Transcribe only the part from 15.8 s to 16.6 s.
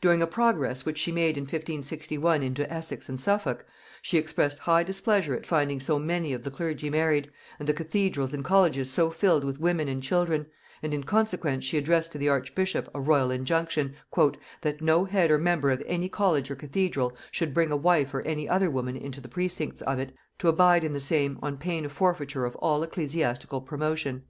any college or